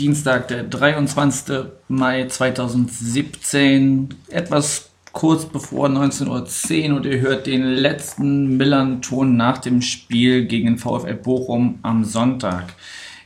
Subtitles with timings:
[0.00, 1.66] Dienstag, der 23.
[1.88, 9.82] Mai 2017, etwas kurz bevor 19.10 Uhr und ihr hört den letzten Millern-Ton nach dem
[9.82, 12.72] Spiel gegen VfL Bochum am Sonntag.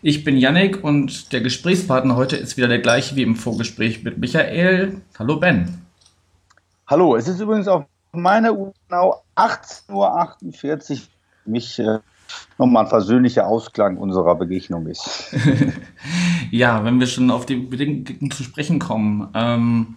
[0.03, 4.19] Ich bin Yannick und der Gesprächspartner heute ist wieder der gleiche wie im Vorgespräch mit
[4.19, 5.01] Michael.
[5.17, 5.81] Hallo Ben.
[6.89, 10.99] Hallo, es ist übrigens auf meiner Uhr genau 18.48 Uhr.
[11.45, 12.01] Mich äh,
[12.59, 15.35] nochmal ein versöhnlicher Ausklang unserer Begegnung ist.
[16.51, 19.29] ja, wenn wir schon auf die Bedingungen zu sprechen kommen.
[19.35, 19.97] Ähm,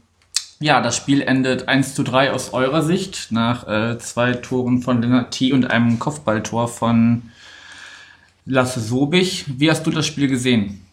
[0.59, 5.01] ja, das Spiel endet 1 zu 3 aus eurer Sicht nach äh, zwei Toren von
[5.01, 5.53] Lennart T.
[5.53, 7.23] und einem Kopfballtor von
[8.45, 9.45] Lasse Sobich.
[9.59, 10.86] Wie hast du das Spiel gesehen?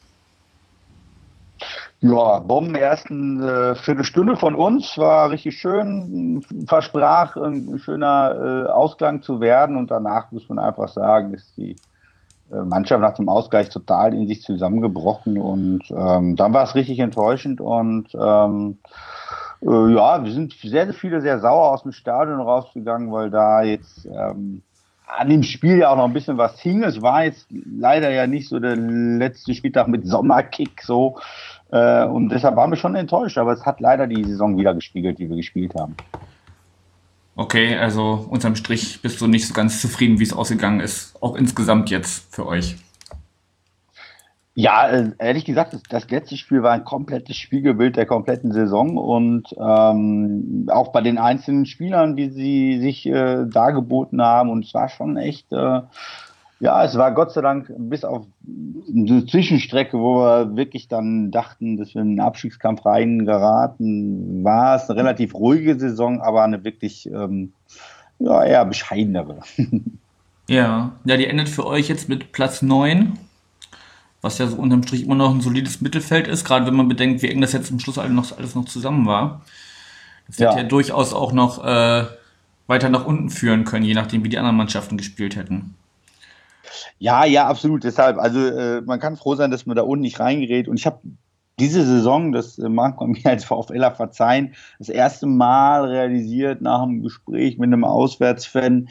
[2.06, 9.22] Ja, Bomben ersten äh, Viertelstunde von uns war richtig schön, versprach ein schöner äh, Ausklang
[9.22, 11.77] zu werden und danach muss man einfach sagen, ist die
[12.52, 16.98] äh, Mannschaft nach dem Ausgleich total in sich zusammengebrochen und ähm, dann war es richtig
[16.98, 18.77] enttäuschend und ähm,
[19.62, 23.62] äh, ja, wir sind sehr, sehr viele sehr sauer aus dem Stadion rausgegangen, weil da
[23.62, 24.60] jetzt ähm,
[25.06, 26.82] an dem Spiel ja auch noch ein bisschen was hing.
[26.82, 31.19] Es war jetzt leider ja nicht so der letzte Spieltag mit Sommerkick so.
[31.70, 35.19] Äh, und deshalb waren wir schon enttäuscht, aber es hat leider die Saison wieder gespiegelt,
[35.19, 35.97] die wir gespielt haben.
[37.37, 41.34] Okay, also unterm Strich bist du nicht so ganz zufrieden, wie es ausgegangen ist, auch
[41.34, 42.77] insgesamt jetzt für euch.
[44.56, 49.53] Ja, äh, ehrlich gesagt, das letzte Spiel war ein komplettes Spiegelbild der kompletten Saison und
[49.59, 54.50] ähm, auch bei den einzelnen Spielern, wie sie sich äh, dargeboten haben.
[54.50, 55.81] Und es war schon echt äh,
[56.60, 61.76] ja, es war Gott sei Dank bis auf eine Zwischenstrecke, wo wir wirklich dann dachten,
[61.76, 67.06] dass wir in den Abstiegskampf reingeraten, war es eine relativ ruhige Saison, aber eine wirklich
[67.10, 67.53] ähm,
[68.19, 69.41] ja, eher bescheidenere.
[70.47, 73.19] Ja, ja, die endet für euch jetzt mit Platz 9,
[74.20, 77.22] was ja so unterm Strich immer noch ein solides Mittelfeld ist, gerade wenn man bedenkt,
[77.22, 79.41] wie eng das jetzt im Schluss alles noch, alles noch zusammen war.
[80.26, 80.56] Das hätte ja.
[80.59, 82.04] ja durchaus auch noch äh,
[82.66, 85.76] weiter nach unten führen können, je nachdem, wie die anderen Mannschaften gespielt hätten.
[86.99, 87.85] Ja, ja, absolut.
[87.85, 90.69] Deshalb, also äh, man kann froh sein, dass man da unten nicht reingerät.
[90.69, 91.01] Und ich habe
[91.59, 96.83] diese Saison, das äh, mag man mir als VfLer verzeihen, das erste Mal realisiert nach
[96.83, 98.89] einem Gespräch mit einem Auswärtsfan,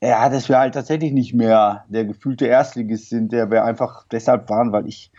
[0.00, 4.48] ja, dass wir halt tatsächlich nicht mehr der gefühlte Erstligist sind, der wir einfach deshalb
[4.48, 5.10] waren, weil ich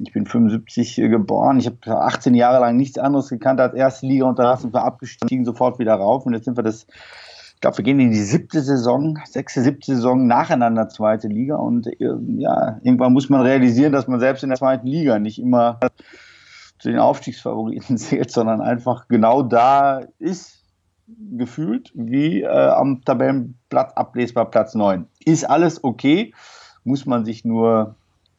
[0.00, 4.26] ich bin 75 geboren, ich habe 18 Jahre lang nichts anderes gekannt als erste Liga
[4.26, 6.86] und da sind wir abgestiegen, sofort wieder rauf und jetzt sind wir das
[7.62, 12.14] glaube, wir gehen in die siebte Saison, sechste, siebte Saison nacheinander zweite Liga und äh,
[12.36, 15.80] ja, irgendwann muss man realisieren, dass man selbst in der zweiten Liga nicht immer
[16.78, 20.58] zu den Aufstiegsfavoriten zählt, sondern einfach genau da ist,
[21.36, 25.06] gefühlt, wie äh, am Tabellenblatt ablesbar Platz 9.
[25.24, 26.34] Ist alles okay,
[26.84, 27.94] muss man sich nur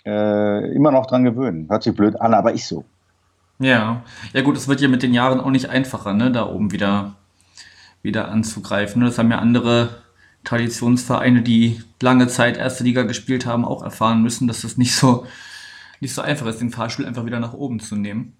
[0.05, 1.67] äh, immer noch dran gewöhnen.
[1.69, 2.83] Hört sich blöd an, aber ist so.
[3.59, 4.01] Ja,
[4.33, 7.13] ja gut, es wird ja mit den Jahren auch nicht einfacher, ne, da oben wieder
[8.03, 9.01] wieder anzugreifen.
[9.01, 10.03] Das haben ja andere
[10.43, 15.25] Traditionsvereine, die lange Zeit erste Liga gespielt haben, auch erfahren müssen, dass das nicht so,
[16.01, 18.37] nicht so einfach ist, den Fahrstuhl einfach wieder nach oben zu nehmen.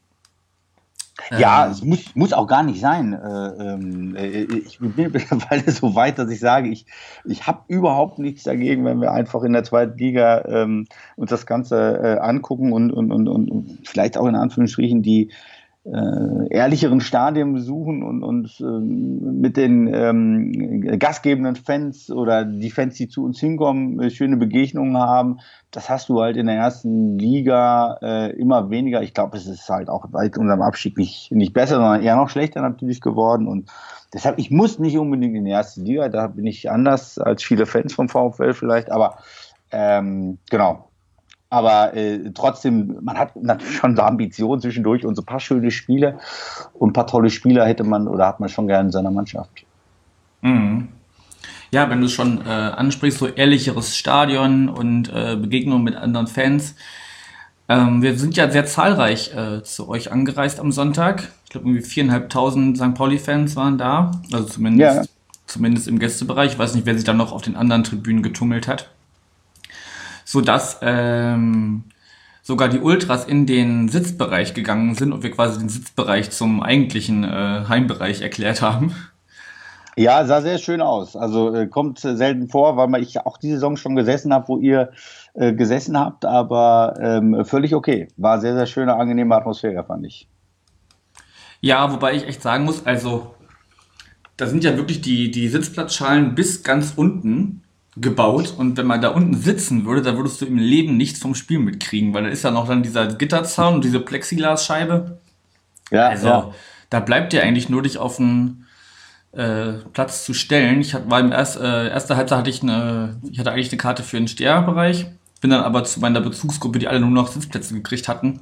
[1.29, 3.13] Ja, ähm, es muss, muss auch gar nicht sein.
[3.13, 6.85] Äh, ähm, äh, ich bin mittlerweile so weit, dass ich sage, ich,
[7.23, 11.45] ich habe überhaupt nichts dagegen, wenn wir einfach in der zweiten Liga ähm, uns das
[11.45, 15.31] Ganze äh, angucken und, und, und, und vielleicht auch in Anführungsstrichen die,
[15.85, 22.95] äh, ehrlicheren Stadien besuchen und, und äh, mit den ähm, gastgebenden Fans oder die Fans,
[22.95, 25.39] die zu uns hinkommen, äh, schöne Begegnungen haben.
[25.71, 29.01] Das hast du halt in der ersten Liga äh, immer weniger.
[29.01, 32.29] Ich glaube, es ist halt auch seit unserem Abstieg nicht, nicht besser, sondern eher noch
[32.29, 33.47] schlechter natürlich geworden.
[33.47, 33.69] Und
[34.13, 37.65] deshalb, ich muss nicht unbedingt in die erste Liga, da bin ich anders als viele
[37.65, 39.17] Fans vom VfL vielleicht, aber
[39.71, 40.87] ähm, genau,
[41.53, 45.69] aber äh, trotzdem, man hat natürlich schon so Ambitionen zwischendurch und so ein paar schöne
[45.69, 46.17] Spiele
[46.73, 49.63] und ein paar tolle Spieler hätte man oder hat man schon gerne in seiner Mannschaft.
[50.41, 50.87] Mhm.
[51.69, 56.73] Ja, wenn du schon äh, ansprichst, so ehrlicheres Stadion und äh, Begegnungen mit anderen Fans.
[57.69, 61.29] Ähm, wir sind ja sehr zahlreich äh, zu euch angereist am Sonntag.
[61.45, 62.95] Ich glaube, irgendwie viereinhalbtausend St.
[62.95, 64.11] Pauli-Fans waren da.
[64.31, 65.03] Also zumindest, ja.
[65.45, 66.53] zumindest im Gästebereich.
[66.53, 68.89] Ich weiß nicht, wer sich dann noch auf den anderen Tribünen getummelt hat
[70.25, 71.83] sodass ähm,
[72.41, 77.23] sogar die Ultras in den Sitzbereich gegangen sind und wir quasi den Sitzbereich zum eigentlichen
[77.23, 78.93] äh, Heimbereich erklärt haben.
[79.95, 81.15] Ja, sah sehr schön aus.
[81.15, 84.91] Also äh, kommt selten vor, weil ich auch die Saison schon gesessen habe, wo ihr
[85.35, 88.07] äh, gesessen habt, aber ähm, völlig okay.
[88.17, 90.27] War sehr, sehr schöne, angenehme Atmosphäre, fand ich.
[91.61, 93.35] Ja, wobei ich echt sagen muss, also
[94.35, 97.63] da sind ja wirklich die, die Sitzplatzschalen bis ganz unten
[97.95, 101.35] gebaut und wenn man da unten sitzen würde, da würdest du im Leben nichts vom
[101.35, 105.19] Spiel mitkriegen, weil da ist ja noch dann dieser Gitterzaun und diese Plexiglasscheibe.
[105.91, 106.51] Ja, Also ja.
[106.89, 108.65] da bleibt dir eigentlich nur dich auf den
[109.31, 110.81] äh, Platz zu stellen.
[110.81, 113.77] Ich hatte, war im erst, äh, erster Halbzeit hatte ich eine, ich hatte eigentlich eine
[113.77, 115.05] Karte für den Steherbereich,
[115.41, 118.41] bin dann aber zu meiner Bezugsgruppe, die alle nur noch Sitzplätze gekriegt hatten,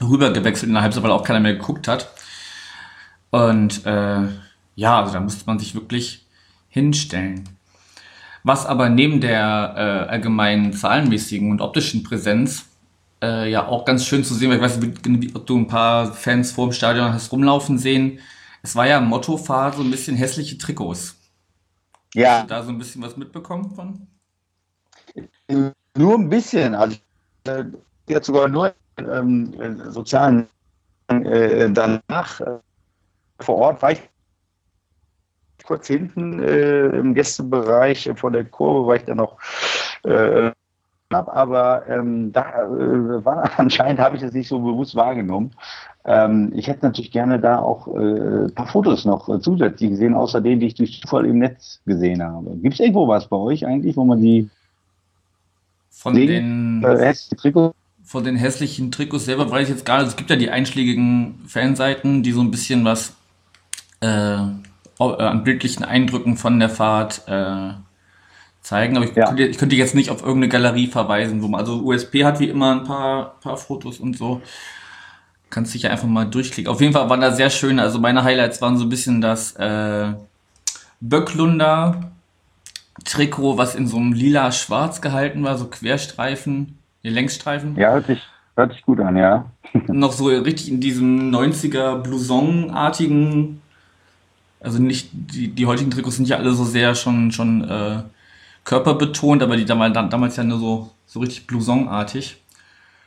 [0.00, 2.10] rüber gewechselt in der Halbzeit, weil auch keiner mehr geguckt hat.
[3.30, 4.22] Und äh,
[4.74, 6.26] ja, also da musste man sich wirklich
[6.68, 7.57] hinstellen.
[8.44, 12.66] Was aber neben der äh, allgemeinen zahlenmäßigen und optischen Präsenz
[13.22, 16.12] äh, ja auch ganz schön zu sehen, weil ich weiß nicht, ob du ein paar
[16.12, 18.20] Fans vor dem Stadion hast rumlaufen sehen.
[18.62, 21.16] Es war ja Mottofahrt, so ein bisschen hässliche Trikots.
[22.08, 22.42] Hast ja.
[22.42, 24.06] du da so ein bisschen was mitbekommen von?
[25.96, 26.74] Nur ein bisschen.
[26.74, 26.96] Also
[27.44, 27.64] äh,
[28.08, 30.48] jetzt sogar nur ähm, äh, sozialen
[31.08, 32.58] äh, danach äh,
[33.40, 34.00] vor Ort war ich
[35.68, 39.36] kurz hinten äh, im Gästebereich äh, vor der Kurve war ich dann noch
[40.02, 40.50] äh,
[41.10, 45.50] knapp, aber ähm, da äh, war anscheinend habe ich das nicht so bewusst wahrgenommen.
[46.06, 50.14] Ähm, ich hätte natürlich gerne da auch äh, ein paar Fotos noch äh, zusätzlich gesehen,
[50.14, 52.56] außer denen, die ich durch Zufall im Netz gesehen habe.
[52.56, 54.48] Gibt es irgendwo was bei euch eigentlich, wo man die
[55.90, 57.74] Von Sehen, den, äh, hässlichen Trikots
[58.04, 60.08] von den hässlichen Trikots selber weiß ich jetzt gar nicht.
[60.08, 63.14] Es gibt ja die einschlägigen Fanseiten, die so ein bisschen was
[64.00, 64.38] äh,
[64.98, 67.70] an bildlichen Eindrücken von der Fahrt äh,
[68.60, 68.96] zeigen.
[68.96, 69.26] Aber ich, Ja.
[69.28, 71.42] könnte, ich könnte jetzt nicht auf irgendeine Galerie verweisen.
[71.42, 74.42] Wo man, also USP hat wie immer ein paar, paar Fotos und so.
[75.50, 76.70] Kannst dich ja einfach mal durchklicken.
[76.70, 77.80] Auf jeden Fall waren da sehr schöne.
[77.82, 80.12] Also meine Highlights waren so ein bisschen das äh,
[81.00, 82.10] Böcklunder
[83.04, 87.76] Trikot, was in so einem lila-schwarz gehalten war, so Querstreifen, nee, Längsstreifen.
[87.76, 88.20] Ja, hört sich,
[88.56, 89.46] hört sich gut an, ja.
[89.86, 93.60] Noch so richtig in diesem 90er Blouson-artigen,
[94.60, 98.02] also nicht, die, die heutigen Trikots sind ja alle so sehr schon, schon äh,
[98.64, 102.42] körperbetont, aber die damals, damals ja nur so, so richtig Blouson-artig.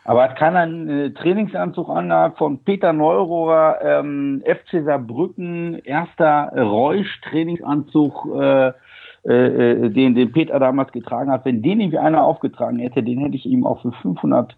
[0.03, 8.27] Aber hat keiner einen äh, Trainingsanzug angehabt von Peter Neurohrer, ähm, FC Saarbrücken, erster Reusch-Trainingsanzug,
[8.33, 8.71] äh,
[9.23, 11.45] äh, äh, den, den Peter damals getragen hat.
[11.45, 14.55] Wenn den irgendwie einer aufgetragen hätte, den hätte ich ihm auch für 500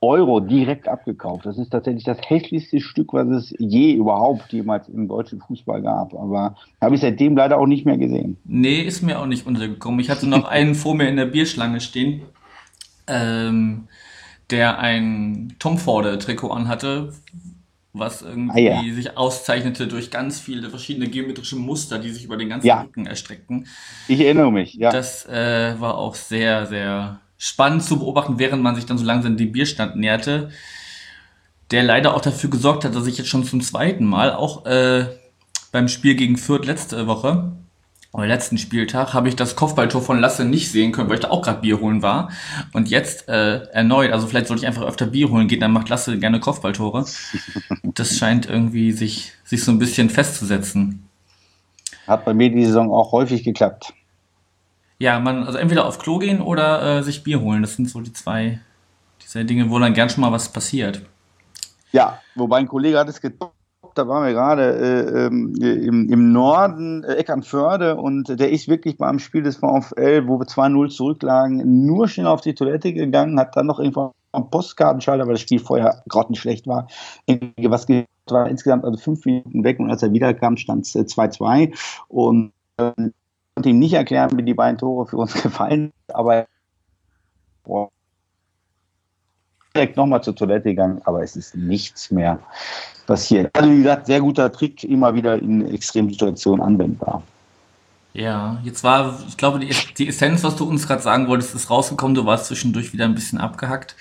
[0.00, 1.46] Euro direkt abgekauft.
[1.46, 6.14] Das ist tatsächlich das hässlichste Stück, was es je überhaupt jemals im deutschen Fußball gab.
[6.14, 8.36] Aber habe ich seitdem leider auch nicht mehr gesehen.
[8.44, 10.00] Nee, ist mir auch nicht untergekommen.
[10.00, 12.22] Ich hatte noch einen vor mir in der Bierschlange stehen,
[13.06, 13.88] ähm,
[14.50, 17.12] der ein Tom Forde Trikot anhatte,
[17.92, 18.94] was irgendwie Ah, ja.
[18.94, 22.82] sich auszeichnete durch ganz viele verschiedene geometrische Muster, die sich über den ganzen Ja.
[22.82, 23.66] Rücken erstreckten.
[24.08, 24.90] Ich erinnere mich, ja.
[24.90, 29.36] Das äh, war auch sehr, sehr spannend zu beobachten, während man sich dann so langsam
[29.36, 30.48] dem Bierstand näherte,
[31.70, 35.08] der leider auch dafür gesorgt hat, dass ich jetzt schon zum zweiten Mal, auch äh,
[35.70, 37.52] beim Spiel gegen Fürth letzte Woche,
[38.12, 41.30] oder letzten Spieltag, habe ich das Kopfballtor von Lasse nicht sehen können, weil ich da
[41.30, 42.30] auch gerade Bier holen war.
[42.72, 45.90] Und jetzt äh, erneut, also vielleicht sollte ich einfach öfter Bier holen gehen, dann macht
[45.90, 47.04] Lasse gerne Kopfballtore.
[47.82, 51.08] Das scheint irgendwie sich, sich so ein bisschen festzusetzen.
[52.06, 53.92] Hat bei mir die Saison auch häufig geklappt.
[54.98, 57.62] Ja, man, also entweder auf Klo gehen oder äh, sich Bier holen.
[57.62, 58.60] Das sind so die zwei,
[59.22, 61.02] diese Dinge, wo dann gern schon mal was passiert.
[61.92, 63.54] Ja, wobei ein Kollege hat es getoppt,
[63.94, 68.96] da waren wir gerade äh, ähm, im, im Norden, äh, Eckernförde, und der ist wirklich
[68.96, 73.56] beim Spiel des VfL, wo wir 2-0 zurücklagen, nur schnell auf die Toilette gegangen, hat
[73.56, 76.88] dann noch irgendwo am Postkartenschalter, weil das Spiel vorher grottenschlecht war,
[77.26, 77.86] irgendwie was
[78.26, 81.74] war insgesamt also fünf Minuten weg und als er wiederkam, stand es äh, 2-2
[82.08, 83.12] und ähm,
[83.54, 86.46] konnte ihm nicht erklären, wie die beiden Tore für uns gefallen sind, aber
[89.74, 92.38] direkt nochmal zur Toilette gegangen, aber es ist nichts mehr
[93.06, 93.50] passiert.
[93.54, 97.22] Also wie gesagt, sehr guter Trick, immer wieder in Extremsituationen anwendbar.
[98.12, 101.68] Ja, jetzt war, ich glaube, die, die Essenz, was du uns gerade sagen wolltest, ist
[101.68, 102.14] rausgekommen.
[102.14, 103.96] Du warst zwischendurch wieder ein bisschen abgehackt.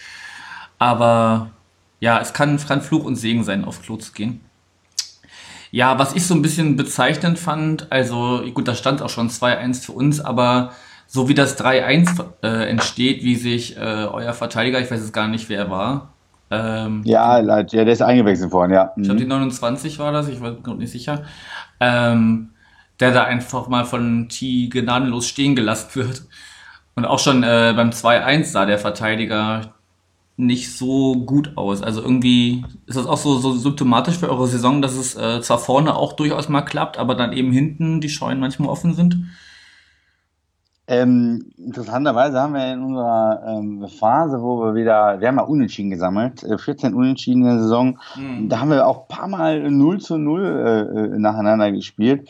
[0.77, 1.49] Aber
[1.99, 4.41] ja, es kann, kann Fluch und Segen sein, auf Klo zu gehen.
[5.73, 9.83] Ja, was ich so ein bisschen bezeichnend fand, also gut, da stand auch schon 2-1
[9.83, 10.71] für uns, aber
[11.07, 15.27] so wie das 3-1 äh, entsteht, wie sich äh, euer Verteidiger, ich weiß jetzt gar
[15.27, 16.13] nicht, wer er war,
[16.51, 18.91] ähm, Ja, ja, der ist eingewechselt worden, ja.
[18.95, 19.29] ich glaube, die Mhm.
[19.29, 21.23] 29 war das, ich war gerade nicht sicher,
[21.79, 22.51] ähm,
[22.99, 26.21] der da einfach mal von T gnadenlos stehen gelassen wird.
[26.95, 29.72] Und auch schon äh, beim 2-1 sah der Verteidiger
[30.35, 31.83] nicht so gut aus.
[31.83, 35.59] Also irgendwie ist das auch so, so symptomatisch für eure Saison, dass es äh, zwar
[35.59, 39.17] vorne auch durchaus mal klappt, aber dann eben hinten die Scheunen manchmal offen sind.
[40.85, 45.91] Ähm, interessanterweise haben wir in unserer ähm, Phase, wo wir wieder, wir haben ja Unentschieden
[45.91, 48.49] gesammelt, äh, 14 Unentschieden in der Saison, mhm.
[48.49, 50.79] da haben wir auch ein paar Mal 0 zu 0 äh,
[51.15, 52.29] äh, nacheinander gespielt,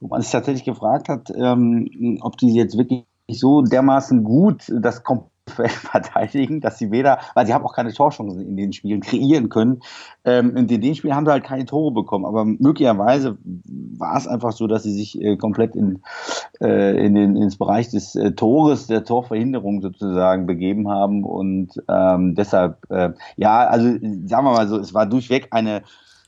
[0.00, 5.02] wo man sich tatsächlich gefragt hat, ähm, ob die jetzt wirklich so dermaßen gut das
[5.02, 9.48] komplett verteidigen, dass sie weder, weil sie haben auch keine Torchancen in den Spielen kreieren
[9.48, 9.82] können.
[10.24, 14.52] Ähm, in den Spielen haben sie halt keine Tore bekommen, aber möglicherweise war es einfach
[14.52, 16.02] so, dass sie sich äh, komplett in,
[16.60, 22.34] äh, in den, ins Bereich des äh, Tores, der Torverhinderung sozusagen begeben haben und ähm,
[22.34, 25.82] deshalb, äh, ja, also sagen wir mal so, es war durchweg eine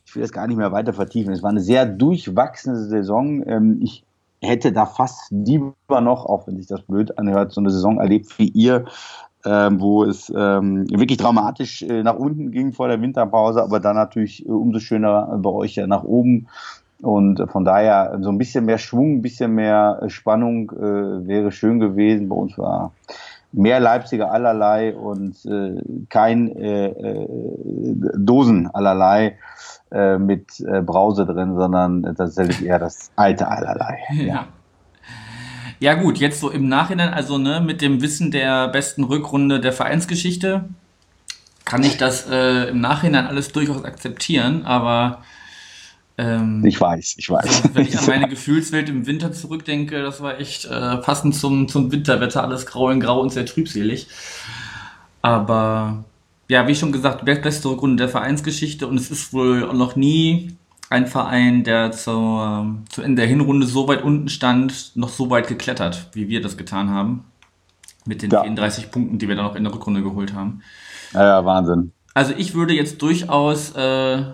[0.09, 1.33] ich will das gar nicht mehr weiter vertiefen.
[1.33, 3.45] Es war eine sehr durchwachsene Saison.
[3.45, 4.05] Ähm, ich
[4.47, 8.39] hätte da fast lieber noch, auch wenn sich das blöd anhört, so eine Saison erlebt
[8.39, 8.85] wie ihr,
[9.45, 13.97] ähm, wo es ähm, wirklich dramatisch äh, nach unten ging vor der Winterpause, aber dann
[13.97, 16.49] natürlich äh, umso schöner bei euch ja nach oben.
[17.03, 21.79] Und von daher so ein bisschen mehr Schwung, ein bisschen mehr Spannung äh, wäre schön
[21.79, 22.29] gewesen.
[22.29, 22.93] Bei uns war
[23.57, 27.27] mehr Leipziger allerlei und äh, kein äh, äh,
[28.17, 29.37] Dosen allerlei.
[29.93, 33.99] Äh, mit äh, Brause drin, sondern tatsächlich eher das alte allerlei.
[34.13, 34.49] Ja.
[35.79, 35.95] ja.
[35.95, 40.65] gut, jetzt so im Nachhinein, also ne, mit dem Wissen der besten Rückrunde der Vereinsgeschichte,
[41.65, 45.23] kann ich das äh, im Nachhinein alles durchaus akzeptieren, aber
[46.19, 47.75] ähm, ich weiß, ich weiß.
[47.75, 51.93] Wenn ich an meine Gefühlswelt im Winter zurückdenke, das war echt äh, passend zum, zum
[51.93, 54.09] Winterwetter, alles grau in grau und sehr trübselig.
[55.21, 56.05] Aber
[56.49, 60.57] ja, wie schon gesagt, beste Rückrunde der Vereinsgeschichte und es ist wohl noch nie
[60.89, 65.31] ein Verein, der zu, ähm, zu in der Hinrunde so weit unten stand, noch so
[65.31, 67.25] weit geklettert, wie wir das getan haben.
[68.05, 68.43] Mit den ja.
[68.43, 70.63] 34 Punkten, die wir dann noch in der Rückrunde geholt haben.
[71.13, 71.93] Ja, ja Wahnsinn.
[72.15, 74.27] Also ich würde jetzt durchaus äh,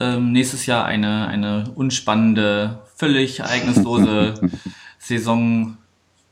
[0.00, 4.34] äh, nächstes Jahr eine, eine unspannende, völlig ereignislose
[4.98, 5.76] Saison,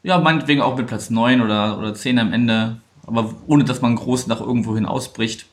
[0.03, 3.97] ja, meinetwegen auch mit Platz 9 oder, oder 10 am Ende aber ohne dass man
[3.97, 5.47] groß nach irgendwo hin ausbricht,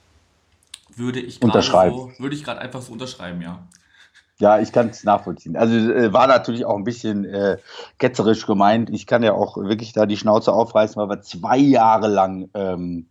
[0.96, 3.60] würde ich gerade so, würde ich gerade einfach so unterschreiben, ja.
[4.40, 5.56] Ja, ich kann es nachvollziehen.
[5.56, 7.58] Also äh, war natürlich auch ein bisschen äh,
[8.00, 8.90] ketzerisch gemeint.
[8.90, 13.08] Ich kann ja auch wirklich da die Schnauze aufreißen, weil wir zwei Jahre lang ähm,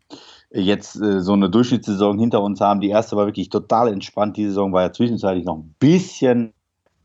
[0.52, 2.80] jetzt äh, so eine Durchschnittssaison hinter uns haben.
[2.80, 4.37] Die erste war wirklich total entspannt.
[4.37, 6.52] Die Saison war ja zwischenzeitlich noch ein bisschen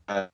[0.06, 0.26] äh,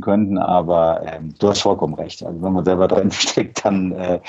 [0.00, 2.24] könnten, aber ähm, du hast vollkommen recht.
[2.24, 4.20] Also wenn man selber drin steckt, dann äh,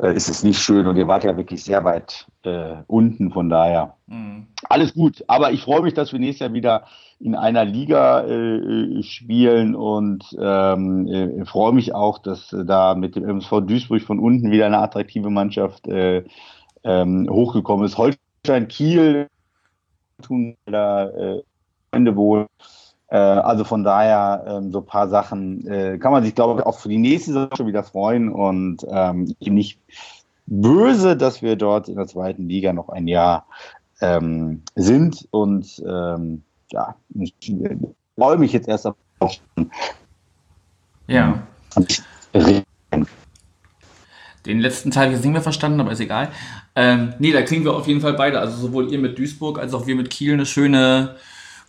[0.00, 3.48] äh, ist es nicht schön und ihr wart ja wirklich sehr weit äh, unten, von
[3.48, 4.46] daher mhm.
[4.68, 5.24] alles gut.
[5.26, 6.84] Aber ich freue mich, dass wir nächstes Jahr wieder
[7.18, 13.24] in einer Liga äh, spielen und ähm, äh, freue mich auch, dass da mit dem
[13.24, 16.24] MSV Duisburg von unten wieder eine attraktive Mannschaft äh,
[16.84, 17.98] ähm, hochgekommen ist.
[17.98, 19.28] Holstein Kiel
[20.22, 21.42] tun da äh,
[21.90, 22.46] Ende wohl.
[23.08, 26.66] Äh, also von daher, ähm, so ein paar Sachen äh, kann man sich, glaube ich,
[26.66, 29.78] auch für die nächste Saison schon wieder freuen und ähm, nicht
[30.46, 33.46] böse, dass wir dort in der zweiten Liga noch ein Jahr
[34.00, 35.26] ähm, sind.
[35.30, 37.34] Und ähm, ja, ich
[38.16, 38.96] freue mich jetzt erst auf.
[41.06, 41.42] Ja.
[44.46, 46.30] Den letzten Teil jetzt nicht mehr verstanden, aber ist egal.
[46.76, 49.74] Ähm, nee, da kriegen wir auf jeden Fall beide, also sowohl ihr mit Duisburg als
[49.74, 51.16] auch wir mit Kiel eine schöne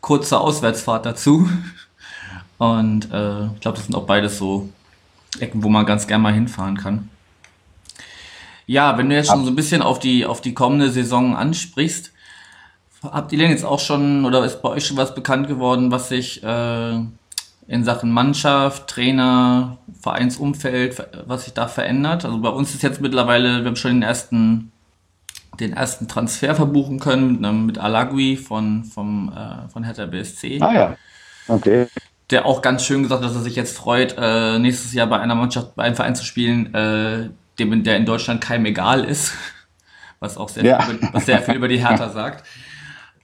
[0.02, 1.50] kurze Auswärtsfahrt dazu.
[2.58, 4.70] Und äh, ich glaube, das sind auch beides so
[5.40, 7.10] Ecken, wo man ganz gern mal hinfahren kann.
[8.66, 12.12] Ja, wenn du jetzt schon so ein bisschen auf die, auf die kommende Saison ansprichst,
[13.04, 16.10] habt ihr denn jetzt auch schon oder ist bei euch schon was bekannt geworden, was
[16.10, 16.96] sich äh,
[17.68, 22.26] in Sachen Mannschaft, Trainer, Vereinsumfeld, was sich da verändert?
[22.26, 24.72] Also bei uns ist jetzt mittlerweile, wir haben schon den ersten
[25.60, 30.60] den ersten Transfer verbuchen können mit, mit Alagui von, vom, äh, von Hertha BSC.
[30.62, 30.98] Ah ja,
[31.48, 31.88] okay.
[32.32, 35.20] Der auch ganz schön gesagt hat, dass er sich jetzt freut, äh, nächstes Jahr bei
[35.20, 39.34] einer Mannschaft, bei einem Verein zu spielen, äh, dem der in Deutschland keinem egal ist.
[40.20, 40.82] Was auch sehr, ja.
[40.82, 42.46] viel, über, was sehr viel über die Hertha sagt.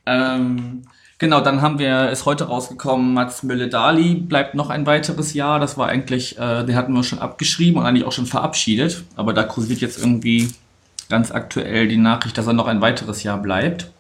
[0.06, 0.84] Ähm,
[1.18, 5.60] genau, dann haben wir, ist heute rausgekommen, Mats Mülle-Dali bleibt noch ein weiteres Jahr.
[5.60, 9.06] Das war eigentlich, äh, den hatten wir schon abgeschrieben und eigentlich auch schon verabschiedet.
[9.16, 10.52] Aber da kursiert jetzt irgendwie
[11.12, 13.92] ganz aktuell die Nachricht, dass er noch ein weiteres Jahr bleibt.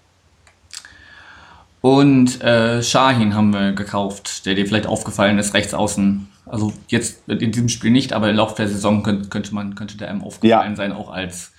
[1.82, 6.28] Und äh, Shahin haben wir gekauft, der dir vielleicht aufgefallen ist, rechts außen.
[6.46, 9.98] Also jetzt in diesem Spiel nicht, aber im Laufe der Saison könnte, könnte man könnte
[9.98, 10.76] der einem aufgefallen ja.
[10.76, 11.52] sein, auch als,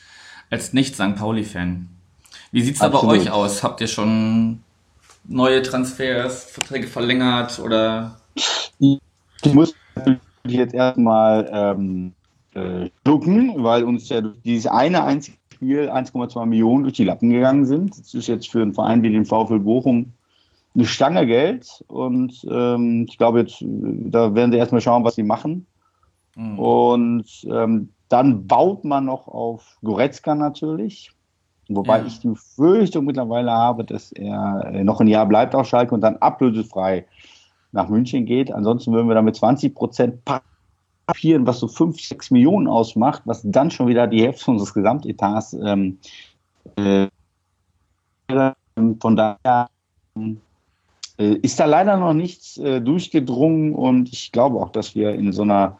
[0.51, 1.17] als Nicht-St.
[1.17, 1.89] Pauli-Fan.
[2.53, 3.63] Wie sieht es da bei euch aus?
[3.63, 4.63] Habt ihr schon
[5.25, 8.17] neue Transfers, Verträge verlängert oder?
[8.79, 9.01] Ich
[9.55, 9.75] muss
[10.45, 12.13] jetzt erstmal ähm,
[12.55, 17.67] äh, schlucken, weil uns ja dieses eine einzige Spiel 1,2 Millionen durch die Lappen gegangen
[17.67, 17.97] sind.
[17.97, 20.13] Das ist jetzt für einen Verein wie den VfL Bochum
[20.75, 25.23] eine Stange Geld und ähm, ich glaube jetzt, da werden sie erstmal schauen, was sie
[25.23, 25.67] machen.
[26.35, 26.59] Mhm.
[26.59, 31.13] Und ähm, dann baut man noch auf Goretzka natürlich.
[31.69, 32.07] Wobei ja.
[32.07, 36.17] ich die Fürchtung mittlerweile habe, dass er noch ein Jahr bleibt auf Schalke und dann
[36.17, 37.07] ablösefrei
[37.71, 38.51] nach München geht.
[38.51, 40.25] Ansonsten würden wir damit 20 Prozent
[41.07, 45.53] papieren, was so 5, 6 Millionen ausmacht, was dann schon wieder die Hälfte unseres Gesamtetats
[45.55, 45.99] ähm,
[46.77, 47.09] äh,
[49.01, 49.69] von daher
[51.19, 55.33] äh, ist da leider noch nichts äh, durchgedrungen und ich glaube auch, dass wir in
[55.33, 55.79] so einer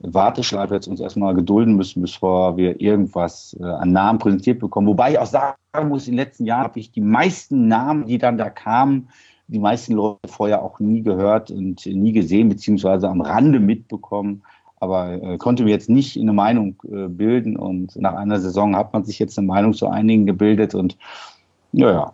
[0.00, 4.86] Warteschleife jetzt uns erstmal gedulden müssen, bevor wir irgendwas äh, an Namen präsentiert bekommen.
[4.86, 5.56] Wobei ich auch sagen
[5.88, 9.08] muss, in den letzten Jahren habe ich die meisten Namen, die dann da kamen,
[9.48, 14.42] die meisten Leute vorher auch nie gehört und nie gesehen, beziehungsweise am Rande mitbekommen.
[14.80, 18.92] Aber äh, konnte mir jetzt nicht eine Meinung äh, bilden und nach einer Saison hat
[18.92, 20.96] man sich jetzt eine Meinung zu einigen gebildet und
[21.72, 22.10] ja,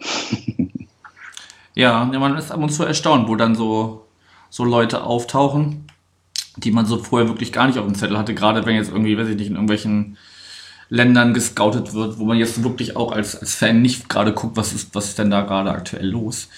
[1.75, 2.05] ja.
[2.05, 4.07] man ist ab und zu erstaunt, wo dann so,
[4.51, 5.85] so Leute auftauchen
[6.57, 9.19] die man so vorher wirklich gar nicht auf dem Zettel hatte, gerade wenn jetzt irgendwie,
[9.19, 10.17] weiß ich nicht, in irgendwelchen
[10.89, 14.73] Ländern gescoutet wird, wo man jetzt wirklich auch als, als Fan nicht gerade guckt, was
[14.73, 16.49] ist, was ist denn da gerade aktuell los.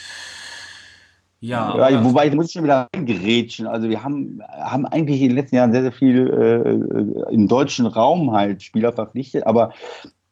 [1.47, 3.67] Ja, ja wobei, ich muss schon wieder gerätschen.
[3.67, 7.87] Also wir haben, haben eigentlich in den letzten Jahren sehr, sehr viel äh, im deutschen
[7.87, 9.73] Raum halt Spieler verpflichtet, aber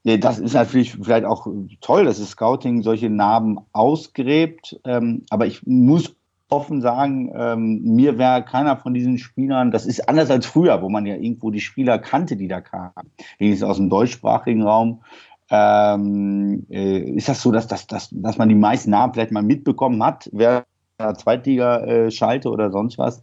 [0.03, 1.47] ja, das ist natürlich vielleicht auch
[1.81, 4.79] toll, dass das Scouting solche Narben ausgräbt.
[4.85, 6.15] Ähm, aber ich muss
[6.51, 10.91] offen sagen, ähm, mir wäre keiner von diesen Spielern, das ist anders als früher, wo
[10.91, 12.93] man ja irgendwo die Spieler kannte, die da kamen,
[13.39, 15.03] wenigstens aus dem deutschsprachigen Raum.
[15.51, 19.43] Ähm, äh, ist das so, dass, dass, dass, dass man die meisten Namen vielleicht mal
[19.43, 20.65] mitbekommen hat, wer
[20.99, 23.23] Zweitliga äh, schalte oder sonst was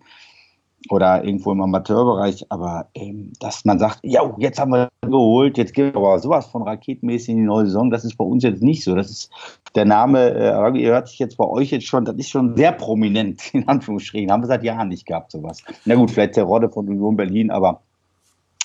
[0.89, 5.73] oder irgendwo im Amateurbereich, aber ähm, dass man sagt, ja, jetzt haben wir geholt, jetzt
[5.73, 8.83] geht aber sowas von raketenmäßig in die neue Saison, das ist bei uns jetzt nicht
[8.83, 8.95] so.
[8.95, 9.29] Das ist
[9.75, 12.71] der Name, äh, ihr hört sich jetzt bei euch jetzt schon, das ist schon sehr
[12.71, 14.31] prominent, in Anführungsstrichen.
[14.31, 15.63] Haben wir seit Jahren nicht gehabt, sowas.
[15.85, 17.81] Na gut, vielleicht der Rodde von Union Berlin, aber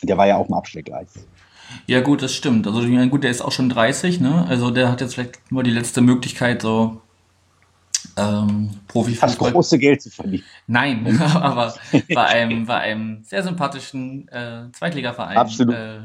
[0.02, 1.26] der war ja auch im Absteckgleis.
[1.86, 2.66] Ja, gut, das stimmt.
[2.66, 4.46] Also, gut, der ist auch schon 30, ne?
[4.48, 7.00] Also, der hat jetzt vielleicht nur die letzte Möglichkeit, so
[8.16, 9.48] ähm, Profifußball.
[9.48, 10.44] Das große Geld zu verdienen.
[10.66, 11.74] Nein, aber
[12.14, 15.70] bei einem, bei einem sehr sympathischen äh, Zweitligaverein.
[15.70, 15.98] Äh,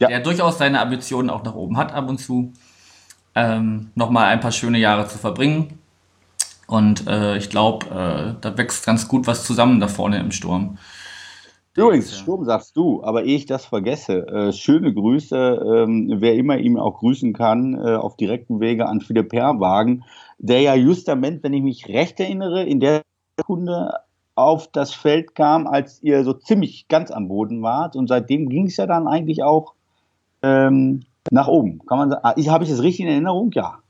[0.00, 0.08] ja.
[0.08, 2.52] der durchaus seine Ambitionen auch nach oben hat ab und zu,
[3.34, 5.78] ähm, nochmal ein paar schöne Jahre zu verbringen.
[6.66, 10.78] Und äh, ich glaube, äh, da wächst ganz gut was zusammen da vorne im Sturm.
[11.74, 15.36] Übrigens, Sturm sagst du, aber ehe ich das vergesse, äh, schöne Grüße,
[15.86, 20.04] ähm, wer immer ihm auch grüßen kann, äh, auf direkten Wege an Philipp Herrwagen,
[20.38, 23.02] der ja justament, wenn ich mich recht erinnere, in der
[23.38, 23.94] Sekunde
[24.34, 27.96] auf das Feld kam, als ihr so ziemlich ganz am Boden wart.
[27.96, 29.74] Und seitdem ging es ja dann eigentlich auch
[30.42, 31.80] ähm, nach oben.
[31.86, 33.50] Kann man sagen, ah, habe ich das richtig in Erinnerung?
[33.52, 33.81] Ja.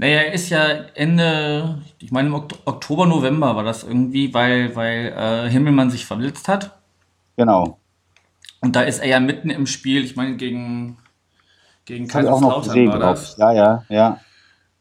[0.00, 5.12] Naja, er ist ja Ende, ich meine im Oktober, November war das irgendwie, weil, weil
[5.16, 6.78] äh, Himmelmann sich verletzt hat.
[7.36, 7.78] Genau.
[8.60, 10.96] Und da ist er ja mitten im Spiel, ich meine gegen,
[11.84, 13.36] gegen Kaiserslautern war das.
[13.36, 14.20] Ja, ja, ja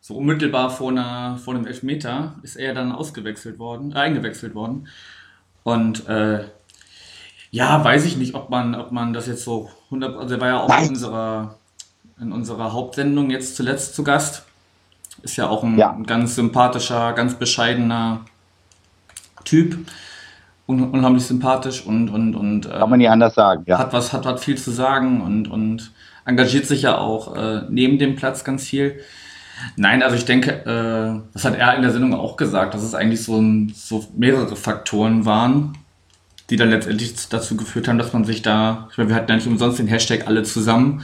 [0.10, 4.88] so unmittelbar vor, einer, vor einem Elfmeter ist er dann ausgewechselt worden, äh, eingewechselt worden.
[5.64, 6.46] Und äh,
[7.52, 10.48] ja, weiß ich nicht, ob man, ob man das jetzt so 100, also er war
[10.48, 11.60] ja auch in unserer,
[12.20, 14.46] in unserer Hauptsendung jetzt zuletzt zu Gast.
[15.22, 15.98] Ist ja auch ein, ja.
[16.06, 18.22] ganz sympathischer, ganz bescheidener
[19.44, 19.78] Typ.
[20.68, 23.80] Un unheimlich sympathisch und, und, und äh, kann man nicht anders sagen, ja.
[23.80, 25.92] Hat was, hat, hat viel zu sagen und, und
[26.26, 29.00] engagiert sich ja auch äh, neben dem Platz ganz viel.
[29.76, 32.94] Nein, also ich denke, äh, das hat er in der Sendung auch gesagt, dass es
[32.94, 35.78] eigentlich so, ein, so mehrere Faktoren waren,
[36.50, 39.36] die dann letztendlich dazu geführt haben, dass man sich da, ich meine, wir hatten ja
[39.36, 41.02] nicht umsonst den Hashtag alle zusammen,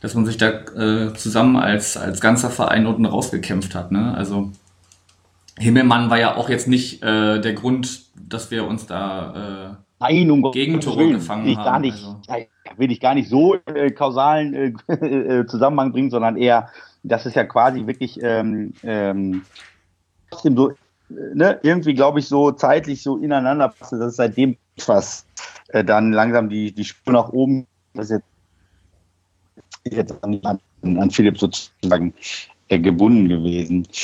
[0.00, 3.92] dass man sich da äh, zusammen als, als ganzer Verein unten rausgekämpft hat.
[3.92, 4.14] Ne?
[4.14, 4.50] Also
[5.58, 10.30] Himmelmann war ja auch jetzt nicht äh, der Grund, dass wir uns da äh, Nein,
[10.30, 11.64] um Gegentore gefangen ich haben.
[11.64, 12.46] Gar nicht, also.
[12.76, 16.70] Will ich gar nicht so äh, kausalen äh, äh, Zusammenhang bringen, sondern eher
[17.02, 19.42] das ist ja quasi wirklich ähm, ähm,
[20.30, 20.72] trotzdem so,
[21.08, 25.26] ne, irgendwie glaube ich so zeitlich so ineinander passt, dass es seitdem was
[25.68, 28.26] äh, dann langsam die, die Spur nach oben, das ist jetzt,
[29.84, 30.40] jetzt an,
[30.82, 32.14] an Philipp sozusagen
[32.70, 33.86] äh, gebunden gewesen.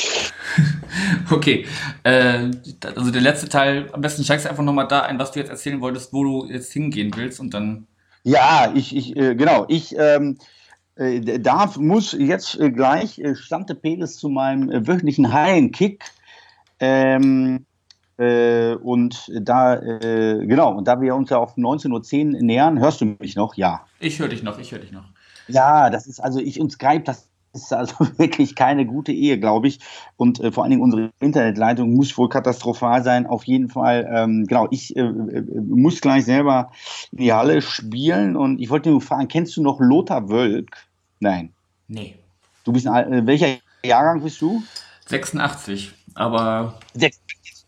[1.30, 1.66] Okay,
[2.04, 2.50] äh,
[2.82, 5.50] also der letzte Teil, am besten steigst du einfach nochmal da ein, was du jetzt
[5.50, 7.86] erzählen wolltest, wo du jetzt hingehen willst und dann.
[8.22, 10.38] Ja, ich, ich äh, genau, ich ähm,
[10.96, 16.04] äh, darf, muss jetzt äh, gleich äh, Stante Pedes zu meinem wöchentlichen Hallenkick.
[16.80, 17.66] Ähm,
[18.16, 23.16] äh, und da, genau, und da wir uns ja auf 19.10 Uhr nähern, hörst du
[23.18, 23.56] mich noch?
[23.56, 23.86] Ja.
[24.00, 25.04] Ich höre dich noch, ich höre dich noch.
[25.48, 29.68] Ja, das ist, also ich und Skype, das ist also wirklich keine gute Ehe, glaube
[29.68, 29.80] ich.
[30.16, 33.26] Und äh, vor allen Dingen unsere Internetleitung muss wohl katastrophal sein.
[33.26, 36.70] Auf jeden Fall, ähm, genau, ich äh, äh muss gleich selber
[37.12, 38.36] in die Halle spielen.
[38.36, 40.86] Und ich wollte nur fragen, kennst du noch Lothar Wölk?
[41.20, 41.52] Nein.
[41.88, 42.16] Nee.
[42.64, 44.62] Du bist ein, äh, welcher Jahrgang bist du?
[45.06, 46.78] 86, aber.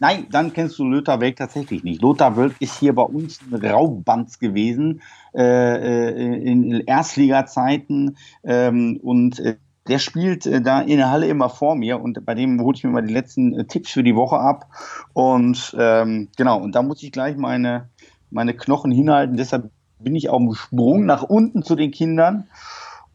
[0.01, 2.01] Nein, dann kennst du Lothar Wölk tatsächlich nicht.
[2.01, 5.03] Lothar Wölk ist hier bei uns ein Raubbands gewesen
[5.35, 9.57] äh, äh in Erstliga-Zeiten ähm, und äh,
[9.89, 12.85] der spielt äh, da in der Halle immer vor mir und bei dem hole ich
[12.85, 14.67] mir mal die letzten äh, Tipps für die Woche ab.
[15.15, 17.89] Und ähm, genau, und da muss ich gleich meine,
[18.31, 19.37] meine Knochen hinhalten.
[19.37, 22.49] Deshalb bin ich auf dem Sprung nach unten zu den Kindern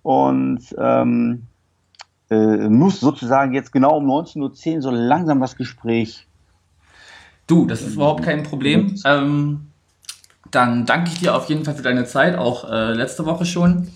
[0.02, 1.43] und ähm,
[2.30, 6.28] äh, muss sozusagen jetzt genau um 19.10 Uhr so langsam das Gespräch.
[7.54, 9.00] Du, das ist überhaupt kein Problem.
[9.06, 9.68] Ähm,
[10.50, 13.89] dann danke ich dir auf jeden Fall für deine Zeit, auch äh, letzte Woche schon.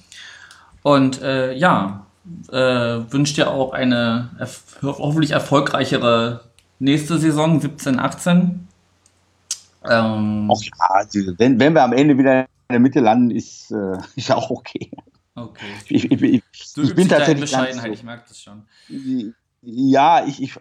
[0.84, 2.06] Und äh, ja,
[2.52, 6.44] äh, wünsche dir auch eine erf hoffentlich erfolgreichere
[6.78, 8.68] nächste Saison, 17, 18.
[9.90, 13.98] Ähm, Ach ja, wenn, wenn wir am Ende wieder in der Mitte landen, ist, äh,
[14.16, 14.92] ist auch okay.
[15.34, 15.66] Okay.
[15.90, 16.44] Ich, ich, ich,
[16.76, 17.42] ich bin tatsächlich.
[17.42, 17.94] Bescheidenheit, so.
[17.94, 18.68] ich merke das schon.
[19.62, 20.60] Ja, ich, ich,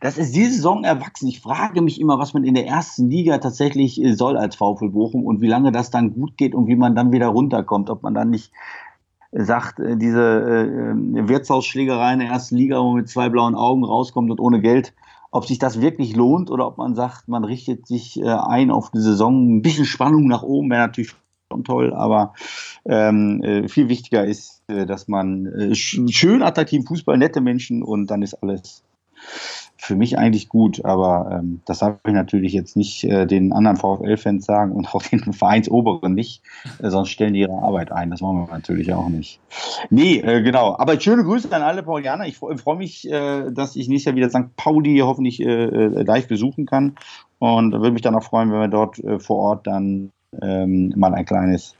[0.00, 1.28] das ist diese Saison erwachsen.
[1.28, 4.90] Ich frage mich immer, was man in der ersten Liga tatsächlich äh, soll als VfL
[4.90, 7.90] Bochum und wie lange das dann gut geht und wie man dann wieder runterkommt.
[7.90, 8.52] Ob man dann nicht
[9.32, 13.84] sagt, äh, diese äh, Wirtshausschlägerei in der ersten Liga, wo man mit zwei blauen Augen
[13.84, 14.94] rauskommt und ohne Geld,
[15.30, 18.90] ob sich das wirklich lohnt oder ob man sagt, man richtet sich äh, ein auf
[18.90, 19.56] die Saison.
[19.56, 21.14] Ein bisschen Spannung nach oben wäre natürlich
[21.50, 22.34] schon toll, aber
[22.84, 28.06] ähm, äh, viel wichtiger ist, äh, dass man äh, schön attraktiven Fußball, nette Menschen und
[28.10, 28.82] dann ist alles
[29.80, 33.76] für mich eigentlich gut, aber ähm, das darf ich natürlich jetzt nicht äh, den anderen
[33.76, 36.42] VfL-Fans sagen und auch den Vereinsoberen nicht,
[36.82, 38.10] äh, sonst stellen die ihre Arbeit ein.
[38.10, 39.40] Das machen wir natürlich auch nicht.
[39.88, 40.76] Nee, äh, genau.
[40.76, 42.26] Aber schöne Grüße an alle Paulianer.
[42.26, 44.54] Ich freue mich, äh, dass ich nächstes Jahr wieder St.
[44.56, 46.96] Pauli hoffentlich äh, äh, live besuchen kann
[47.38, 50.10] und würde mich dann auch freuen, wenn wir dort äh, vor Ort dann
[50.42, 51.74] ähm, mal ein kleines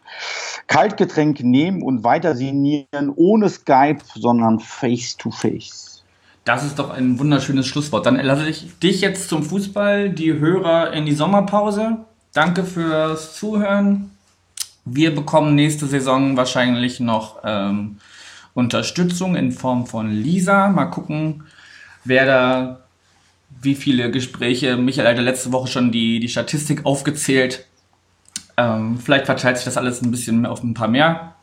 [0.68, 6.04] Kaltgetränk nehmen und weiter signieren, ohne Skype, sondern face to face.
[6.44, 8.06] Das ist doch ein wunderschönes Schlusswort.
[8.06, 11.98] Dann lasse ich dich jetzt zum Fußball, die Hörer in die Sommerpause.
[12.32, 14.12] Danke fürs Zuhören.
[14.86, 17.98] Wir bekommen nächste Saison wahrscheinlich noch ähm,
[18.54, 20.68] Unterstützung in Form von Lisa.
[20.68, 21.44] Mal gucken,
[22.04, 22.80] wer da,
[23.60, 24.76] wie viele Gespräche.
[24.76, 27.67] Michael hat letzte Woche schon die, die Statistik aufgezählt.
[28.58, 31.36] Ähm, vielleicht verteilt sich das alles ein bisschen auf ein paar mehr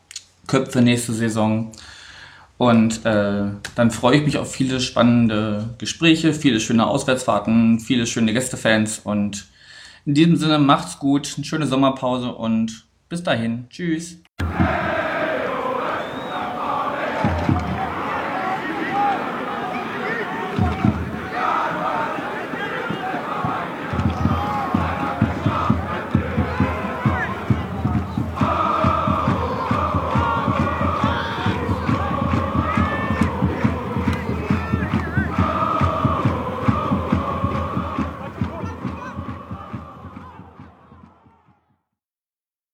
[0.47, 1.71] Köpfe nächste Saison.
[2.57, 8.33] Und äh, dann freue ich mich auf viele spannende Gespräche, viele schöne Auswärtsfahrten, viele schöne
[8.33, 8.99] Gästefans.
[8.99, 9.47] Und
[10.05, 13.67] in diesem Sinne macht's gut, eine schöne Sommerpause und bis dahin.
[13.69, 14.17] Tschüss.